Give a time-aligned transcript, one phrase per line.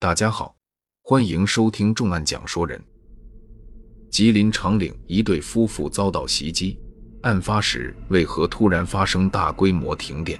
[0.00, 0.54] 大家好，
[1.02, 2.80] 欢迎收听重案讲说人。
[4.08, 6.78] 吉林长岭一对夫妇遭到袭击，
[7.22, 10.38] 案发时为何突然发生大规模停电？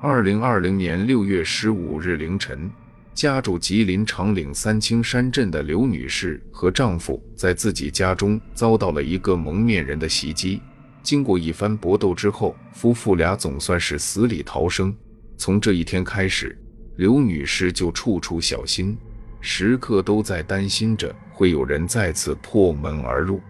[0.00, 2.70] 二零二零年六月十五日凌晨，
[3.12, 10.62] 家住吉林长岭三清山镇的刘女士和丈夫在自己家中遭到了一个蒙面人的袭击。
[11.02, 14.96] 经过一番搏斗之后，夫妇俩总算是死里逃生。
[15.36, 16.58] 从这一天开始，
[16.96, 18.96] 刘女士就处处小心，
[19.40, 23.40] 时刻都在担心着会有人再次破门而入，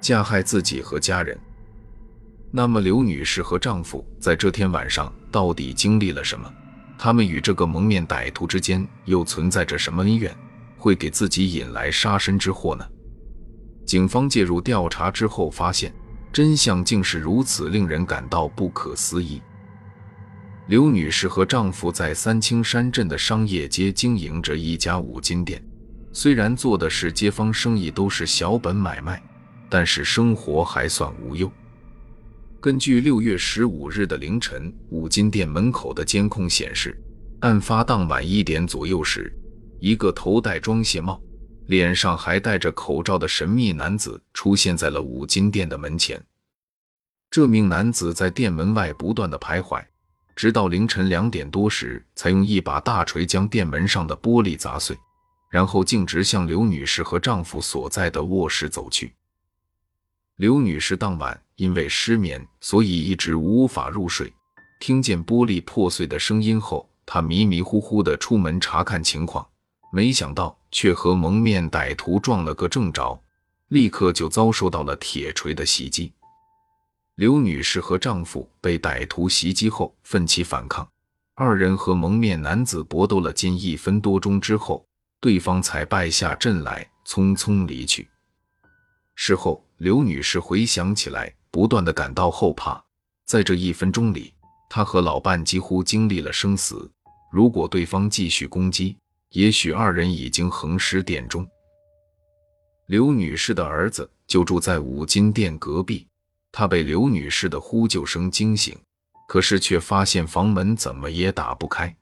[0.00, 1.38] 加害自己和家人。
[2.50, 6.52] 那么，刘女士和丈夫在这天晚上到底经历了什么？
[6.96, 10.32] 他们与这个蒙面歹徒之间又存在着什么恩怨，
[10.76, 12.86] 会给自己引来杀身之祸呢？
[13.84, 15.92] 警方介入调查之后，发现
[16.32, 19.42] 真相竟是如此令人感到不可思议。
[20.66, 25.62] 刘女士和丈夫在三清山镇的商业街经营着一家五金店，
[26.10, 29.22] 虽然做的是街坊生意，都是小本买卖，
[29.68, 31.52] 但是生活还算无忧。
[32.62, 36.98] 根据六月十五日的凌晨五金店门口的监控显示，
[37.40, 39.30] 案发当晚一点左右时，
[39.80, 41.20] 一个头戴装卸帽、
[41.66, 46.18] 脸上还戴着口罩的神秘男子出现在了五金店的门前。
[47.30, 49.84] 这名男子在店门外不断的徘徊。
[50.36, 54.96] 直到凌晨两点多时，才用一把大锤将店门上的玻璃砸碎，
[55.50, 59.14] 然后径直向刘女士和丈夫所在的卧室走去。
[60.36, 64.32] 刘女士当晚因为失眠，所以一直无法入睡。
[64.80, 69.46] 听见玻璃破碎的声音后，她迷迷糊糊的出门查看情况，
[69.92, 73.18] 没想到却和蒙面歹徒撞了个正着，
[73.68, 76.12] 立刻就遭受到了铁锤的袭击。
[77.16, 80.88] 刘女士和丈夫被歹徒袭击后奋起反抗，
[81.34, 84.84] 二人和蒙面男子搏斗了近一分多钟之后，
[85.20, 88.08] 对方才败下阵来，匆匆离去。
[89.14, 92.82] 事后，刘女士回想起来，不断的感到后怕。
[93.24, 94.34] 在这一分钟里，
[94.68, 96.90] 她和老伴几乎经历了生死。
[97.30, 98.96] 如果对方继续攻击，
[99.28, 101.46] 也许二人已经横尸店中。
[102.88, 106.08] 刘女士的儿子就住在五金店隔壁。
[106.56, 108.78] 他被刘女士的呼救声惊醒，
[109.26, 111.92] 可是却发现房门怎么也打不开。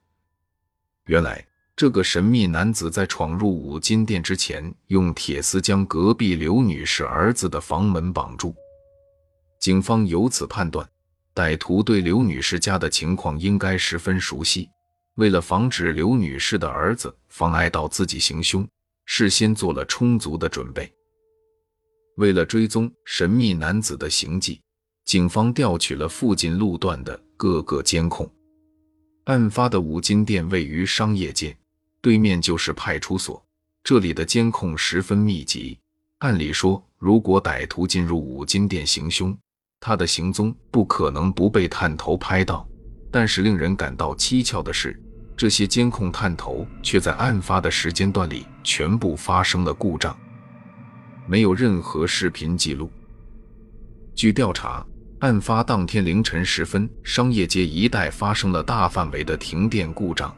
[1.07, 1.43] 原来，
[1.75, 8.53] 这个神秘男子在闯入五金店之前，用铁丝将隔壁刘女士儿子的房门绑住。
[9.59, 10.87] 警方由此判断，
[11.33, 14.69] 歹徒对刘女士家的情况应该十分熟悉。
[15.15, 18.67] 为了防止刘女士的儿子妨碍到自己行凶，
[19.05, 20.93] 事先做了充足的准备。
[22.15, 24.61] 为了追踪神秘男子的行迹，
[25.05, 28.29] 警方调取了附近路段的各个监控。
[29.25, 31.57] 案发的五金店位于商业街，
[32.01, 33.43] 对面就是派出所，
[33.83, 35.79] 这里的监控十分密集。
[36.19, 39.37] 按理说，如果歹徒进入五金店行凶，
[39.79, 42.67] 他的行踪不可能不被探头拍到。
[43.11, 45.01] 但是令人感到蹊跷的是，
[45.35, 50.17] 这些监控探头却在案发的时间段里全部发生了故障。
[51.25, 52.91] 没有任何视频记录。
[54.15, 54.85] 据调查，
[55.19, 60.33] 案发当天凌晨时分，商业街一带发生了大范围的停电故障。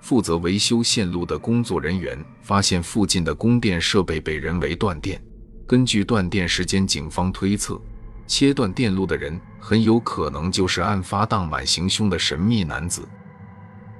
[0.00, 5.22] 负责维修线路的工作人员发现附近的供电设备被人为断电。
[5.66, 7.80] 根据断电时间，警方推测，
[8.26, 13.06] 切断电路的人很有可能就是案发当晚行凶的神秘男子。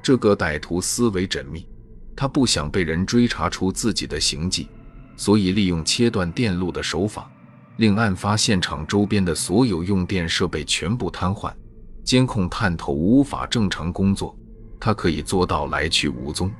[0.02, 1.68] 这个歹徒思维缜密，
[2.16, 4.68] 他不想被人追查出自己的行迹。
[5.20, 7.30] 所以，利用切断电路的手法，
[7.76, 11.52] 令案发现场周边的所有用电设备全部瘫痪，
[12.02, 14.34] 监控探头无法正常工作，
[14.80, 16.50] 他可以做到来去无踪。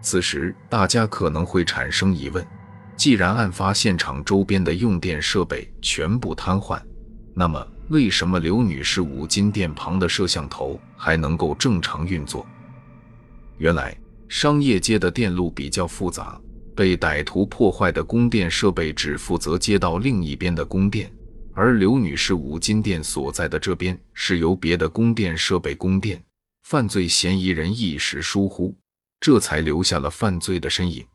[0.00, 2.42] 此时，大家可能会产生疑问：
[2.96, 6.80] 既然案发现场周边的用电设备全部瘫痪，
[7.34, 12.46] 那么为什么刘女士五金店旁的摄像头还能够正常运作？
[13.58, 13.94] 原来，
[14.30, 16.40] 商业街的电路比较复杂。
[16.74, 21.10] 被歹徒破坏的供电设备只负责接到另一边的供电，
[21.52, 26.22] 而刘女士五金店所在的这边是由别的供电设备供电。
[26.64, 28.74] 犯罪嫌疑人一时疏忽，
[29.20, 31.06] 这才留下了犯罪的身影。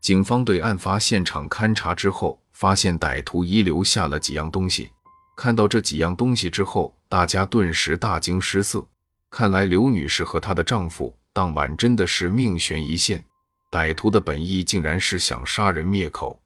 [0.00, 4.90] 警方对案发现场勘查之后，发现歹徒遗留下了几样东西。
[5.36, 8.86] 看到这几样东西之后，大家顿时大惊失色。
[9.28, 13.24] 看来刘女士和她的丈夫当晚真的是命悬一线。
[13.74, 16.40] 歹徒的本意竟然是想杀人灭口。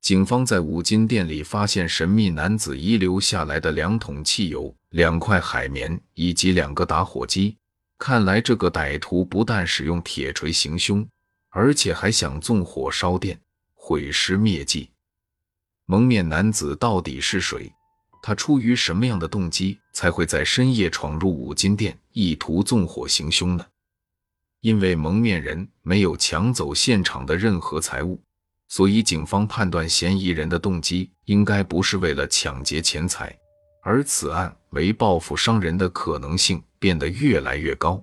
[0.00, 7.56] 警方在五金店里发现神秘男子遗留下来的两桶汽油、两块海绵以及两个打火机，
[7.98, 11.04] 看来这个歹徒不但使用铁锤行凶，
[11.48, 13.36] 而且还想纵火烧店，
[13.74, 14.88] 毁尸灭迹。
[15.86, 17.72] 蒙面男子到底是谁？
[18.22, 23.66] 他出于什么样的动机才会在深夜闯入五金店，意图纵火行凶呢？
[24.64, 28.18] 因为蒙面人没有抢走现场的任何财物，
[28.66, 33.38] 所以警方判断嫌疑人的动机应该不是为了抢劫钱财，
[33.82, 38.02] 而此案为报复伤人的可能性变得越来越高。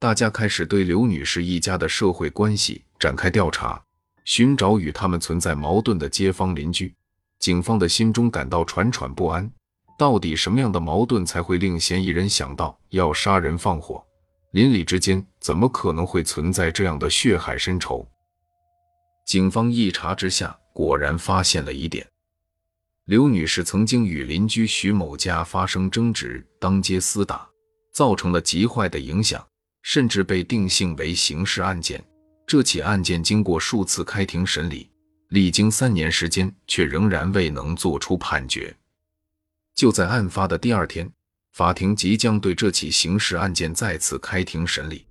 [0.00, 3.80] 大家开始对刘女士一家的社会关系展开调查，
[4.24, 6.92] 寻找与他们存在矛盾的街坊邻居。
[7.38, 9.48] 警方的心中感到喘喘不安，
[9.96, 14.04] 到底什么样的矛盾才会令嫌疑人想到要杀人放火？
[14.58, 18.04] 邻里之间怎么可能会存在这样的血海深仇？
[19.24, 22.04] 警方一查之下，果然发现了疑点：
[23.04, 27.48] 刘女士曾经与邻居徐某家发生争执，当街厮打，
[27.92, 29.46] 造成了极坏的影响，
[29.82, 32.04] 甚至被定性为刑事案件。
[32.44, 34.90] 这起案件经过数次开庭审理。
[35.28, 38.76] 历经三年时间，却仍然未能作出判决。
[39.76, 41.08] 就在案发的第二天，
[41.58, 45.04] 法庭即将对这起刑事案件再次开庭审理。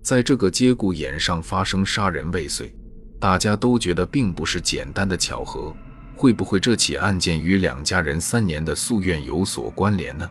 [0.00, 2.72] 在这个节骨眼上发生杀人未遂，
[3.18, 5.74] 大家都觉得并不是简单的巧合。
[6.14, 10.30] 会不会这起案件与两家人三年的夙愿有所关联呢？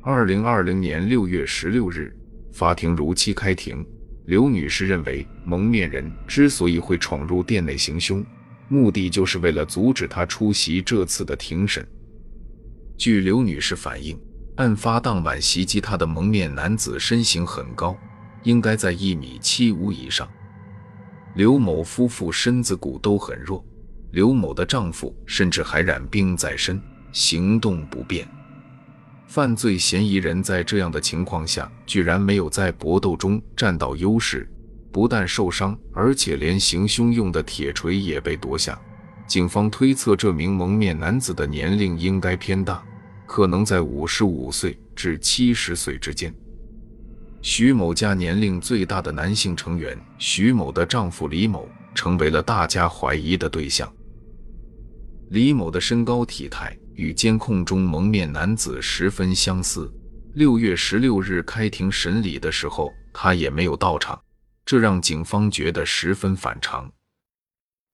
[0.00, 2.12] 二零二零年六月十六日，
[2.50, 3.86] 法庭如期开庭。
[4.24, 8.26] 刘女士认为，蒙面人之所以会闯入店内行凶，
[8.66, 11.86] 目的就是为了阻止她出席这次的庭审。
[13.00, 14.20] 据刘女士反映，
[14.56, 17.96] 案发当晚袭击她的蒙面男子身形很高，
[18.42, 20.28] 应该在一米七五以上。
[21.32, 23.64] 刘某夫妇身子骨都很弱，
[24.10, 26.78] 刘某的丈夫甚至还染病在身，
[27.10, 28.28] 行动不便。
[29.26, 34.46] 犯罪嫌疑人在这样的情况下，居然没有在搏斗中占到优势，
[34.92, 38.78] 不但受伤，而且连行凶用的铁锤也被夺下。
[39.26, 42.84] 警方推测，这名蒙面男子的年龄应该偏大，
[43.32, 46.34] 可能在五十五岁至七十岁之间。
[47.40, 53.88] 徐某家年龄最大的男性成员徐某的丈夫李某，成为了大家怀疑的对象。
[55.28, 56.76] 李某的身高体态。
[56.96, 59.90] 与监控中蒙面男子十分相似。
[60.34, 64.20] 六月十六日开庭审理的时候，他也没有到场，
[64.66, 66.92] 这让警方觉得十分反常。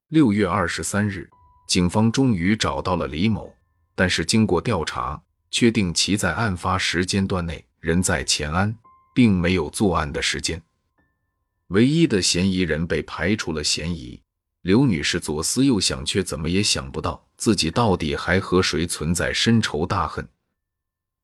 [0.09, 1.29] 六月二十三日，
[1.69, 3.55] 警方终于找到了李某，
[3.95, 8.77] 但是经过调查，确定其在案发时间段内人在乾安，
[9.15, 10.63] 并没有作案的时间。
[11.69, 14.21] 唯一的嫌疑人被排除了嫌疑。
[14.63, 20.29] 刘女士左思右想，却怎么也想不到自己到底还和谁存在深仇大恨。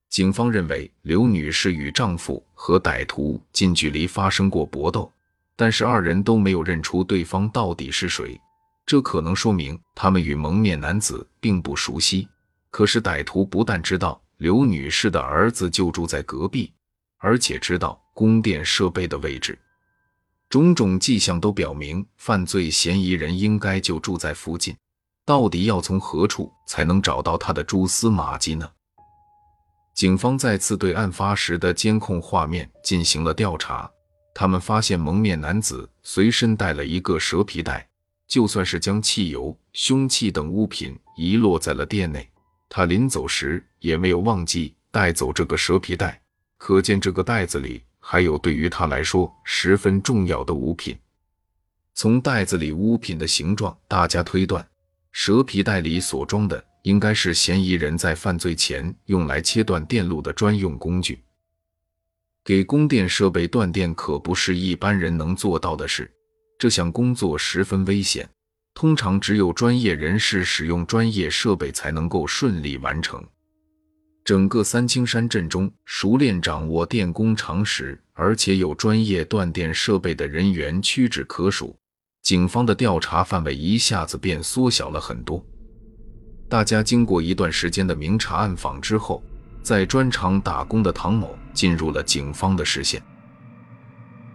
[0.09, 5.13] 警方认为刘女士与丈夫和歹徒近距离发生过搏斗，
[5.57, 8.41] 但是二人都没有认出对方到底是谁，
[8.87, 12.29] 这可能说明他们与蒙面男子并不熟悉。
[12.73, 16.73] 可是歹徒不但知道刘女士的儿子就住在隔壁，
[17.19, 19.57] 而且知道供电设备的位置。
[20.49, 24.75] 种种迹象都表明，犯罪嫌疑人应该就住在附近。
[25.25, 28.69] 到底要从何处才能找到他的蛛丝马迹呢？
[29.95, 33.89] 警方再次对案发时的监控画面进行了调查，
[34.35, 37.87] 他们发现蒙面男子随身带了一个蛇皮袋，
[38.27, 42.29] 就算是将汽油、凶器等物品遗落在了店内，
[42.75, 46.19] 他临走时也没有忘记带走这个蛇皮袋，
[46.57, 47.83] 可见这个袋子里。
[48.01, 50.99] 还有对于他来说十分重要的物品。
[51.93, 54.67] 从袋子里物品的形状，大家推断，
[55.13, 61.23] 蛇皮袋里所装的应该是嫌疑人在犯罪前用来切断电路的专用工具。
[62.43, 66.11] 给供电设备断电可不是一般人能做到的事，
[66.59, 68.27] 这项工作十分危险，
[68.75, 73.23] 通常只有专业人士使用专业设备才能够顺利完成。
[74.25, 81.77] 整个三清山镇中，熟练掌握电工常识，而且有专业断电设备的人员屈指可数。
[82.23, 85.45] 警方的调查范围一下子便缩小了很多。
[86.49, 89.21] 大家经过一段时间的明察暗访之后，
[89.61, 93.03] 在砖厂打工的唐某进入了警方的视线。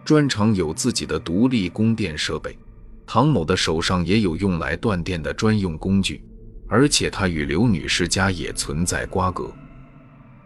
[0.03, 2.57] 砖厂有自己的独立供电设备，
[3.07, 6.21] 唐某的手上也有用来断电的专用工具，
[6.67, 9.49] 而且他与刘女士家也存在瓜葛。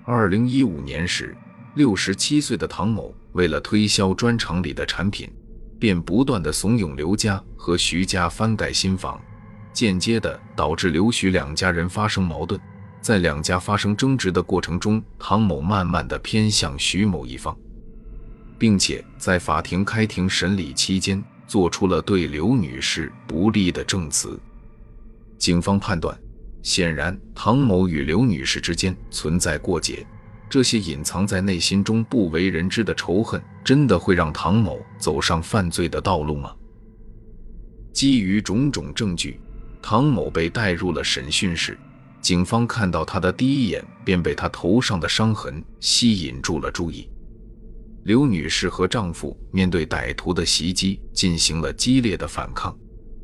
[0.06, 1.36] 二零一五年时，
[1.74, 5.28] 六十七岁的唐某为了推销砖厂里的产品，
[5.80, 9.20] 便不断的怂恿刘家和徐家翻盖新房，
[9.74, 12.62] 间接的导致刘徐两家人发生矛盾。
[13.02, 17.58] 在两家发生争执的过程中，唐某慢慢的偏向徐某一方，
[18.60, 24.40] 并且在法庭开庭审理期间，做出了对刘女士不利的证词。
[25.38, 26.18] 警方判断，
[26.64, 30.08] 显然唐某与刘女士之间存在过节，
[30.50, 36.56] 这些隐藏在内心中不为人知的仇恨，真的会让唐某走上犯罪的道路吗？
[37.92, 39.38] 基于种种证据，
[39.82, 41.78] 唐某被带入了审讯室。
[42.22, 47.10] 警方看到他的第一眼，便被他头上的伤痕吸引住了注意。
[48.04, 52.76] 刘女士和丈夫面对歹徒的袭击进行了激烈的反抗，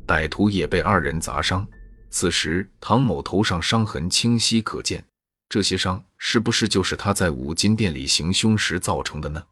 [0.06, 1.66] 歹徒也被二人砸伤。
[2.10, 5.04] 此时，唐某头上伤痕清晰可见，
[5.48, 9.42] 这些伤是不是就是他在五金店里行凶时造成的呢？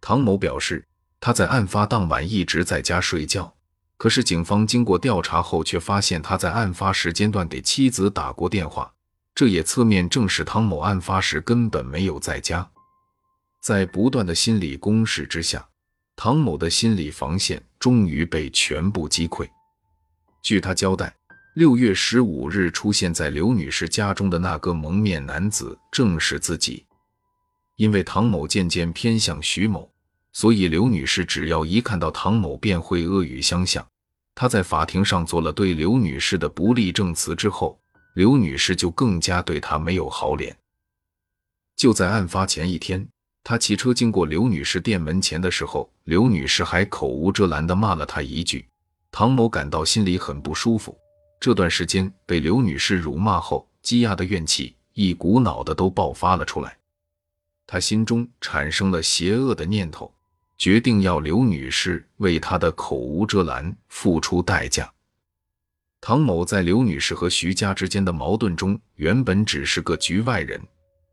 [0.00, 0.86] 唐某表示，
[1.20, 3.52] 他在案发当晚一直在家睡觉，
[3.96, 8.92] 可是警方经过调查后，却发现他在案发时间段给妻子打过电话，
[9.34, 12.70] 这也侧面证实唐某案发时根本没有在家。
[13.64, 15.66] 在不断的心理攻势之下，
[16.16, 19.48] 唐某的心理防线终于被全部击溃。
[20.42, 21.16] 据他交代。
[21.54, 26.84] 六月十五日出现在刘女士家中的那个蒙面男子正是自己。
[27.76, 29.88] 因为唐某渐渐偏向徐某，
[30.32, 33.86] 所以刘女士只要一看到唐某便会恶语相向。
[34.34, 37.80] 他在法庭上做了对刘女士的不利证词之后，
[38.14, 40.54] 刘女士就更加对他没有好脸。
[41.76, 43.08] 就在案发前一天，
[43.44, 48.66] 他骑车经过刘女士店门前的时候，刘女士还口无遮拦地骂了他一句。
[49.12, 50.98] 唐某感到心里很不舒服。
[51.38, 56.74] 这段时间被刘女士辱骂后，积压的怨气一股脑的都爆发了出来。
[57.66, 60.10] 他心中产生了邪恶的念头，
[60.56, 64.90] 决定要刘女士为他的口无遮拦付出代价。
[66.00, 70.60] 唐某在刘女士和徐家之间的矛盾中，原本只是个局外人，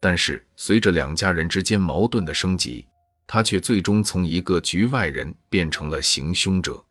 [0.01, 2.86] 但是随着两家人之间矛盾的升级，
[3.25, 6.84] 他却最终从一个局外人变成了行凶者。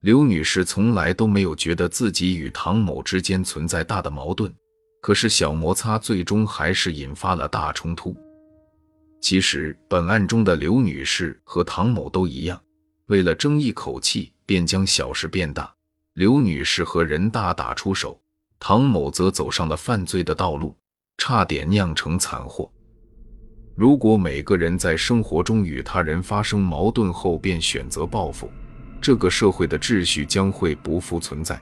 [0.00, 4.54] 刘女士从来都没有觉得自己与唐某之间存在大的矛盾，
[5.00, 8.16] 可是小摩擦最终还是引发了大冲突。
[9.20, 12.62] 其实，本案中的刘女士和唐某都一样，
[13.06, 15.74] 为了争一口气，便将小事变大。
[16.14, 18.20] 刘女士和人大打出手，
[18.60, 20.77] 唐某则走上了犯罪的道路，
[21.18, 22.70] 差点酿成惨祸。
[23.74, 28.50] 如果每个人在生活中与他人发生矛盾后便选择报复，
[29.00, 31.60] 这个社会的秩序将会不复存在。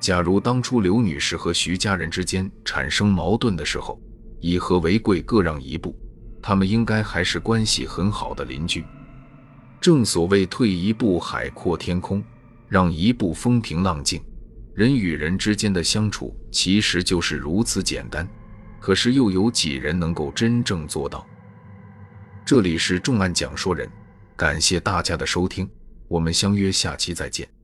[0.00, 4.00] 假如当初刘女士和徐家人之间产生矛盾的时候，
[4.40, 5.94] 以和为贵，各让一步，
[6.40, 8.84] 他们应该还是关系很好的邻居。
[9.80, 12.22] 正所谓退一步海阔天空，
[12.68, 14.20] 让一步风平浪静。
[14.78, 18.24] 人与人之间的相处其实就是如此简单，
[18.78, 21.26] 可是又有几人能够真正做到？
[22.46, 23.90] 这里是重案讲说人。
[24.36, 25.68] 感谢大家的收听，
[26.06, 27.57] 我们相约下期再见。